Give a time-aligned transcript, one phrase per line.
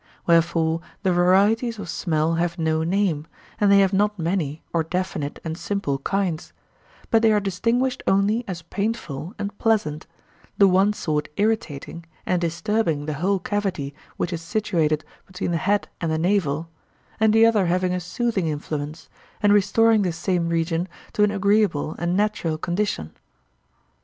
[0.25, 3.27] Wherefore the varieties of smell have no name,
[3.59, 6.53] and they have not many, or definite and simple kinds;
[7.11, 10.07] but they are distinguished only as painful and pleasant,
[10.57, 15.87] the one sort irritating and disturbing the whole cavity which is situated between the head
[16.01, 16.69] and the navel,
[17.19, 19.07] the other having a soothing influence,
[19.39, 23.11] and restoring this same region to an agreeable and natural condition.